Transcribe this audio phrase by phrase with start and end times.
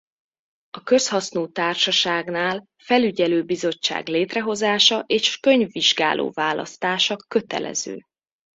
[0.77, 8.01] A közhasznú társaságnál felügyelő bizottság létrehozása és könyvvizsgáló választása kötelező.